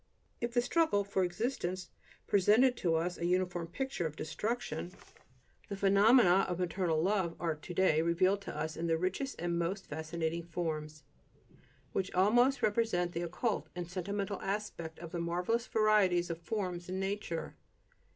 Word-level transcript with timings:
If 0.39 0.55
the 0.55 0.63
struggle 0.63 1.03
for 1.03 1.23
existence 1.23 1.89
presented 2.25 2.75
to 2.77 2.95
us 2.95 3.19
a 3.19 3.25
uniform 3.27 3.67
picture 3.67 4.07
of 4.07 4.15
destruction, 4.15 4.93
the 5.69 5.75
phenomena 5.75 6.43
of 6.49 6.57
maternal 6.57 7.03
love 7.03 7.35
are 7.39 7.53
to 7.53 7.73
day 7.75 8.01
revealed 8.01 8.41
to 8.41 8.55
us 8.57 8.75
in 8.75 8.87
the 8.87 8.97
richest 8.97 9.35
and 9.39 9.59
most 9.59 9.85
fascinating 9.85 10.41
forms, 10.41 11.03
which 11.91 12.11
almost 12.15 12.63
represent 12.63 13.11
the 13.11 13.21
occult 13.21 13.69
and 13.75 13.91
sentimental 13.91 14.41
aspect 14.41 14.97
of 14.97 15.11
the 15.11 15.19
marvelous 15.19 15.67
varieties 15.67 16.31
of 16.31 16.39
forms 16.41 16.89
in 16.89 16.99
nature. 16.99 17.55